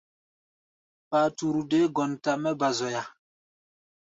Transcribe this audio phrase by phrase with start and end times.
[1.09, 3.03] Paturu dé gɔnta mɛ́ ba zoya.